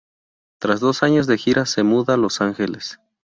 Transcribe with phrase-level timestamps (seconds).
[0.59, 2.99] Tras dos años de gira, se muda a Los Ángeles.